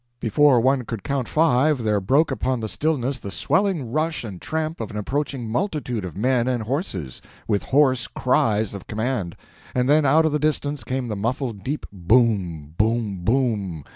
[0.19, 4.81] Before one could count five there broke upon the stillness the swelling rush and tramp
[4.81, 9.35] of an approaching multitude of men and horses, with hoarse cries of command;
[9.75, 13.83] and then out of the distance came the muffled deep boom!—boom boom!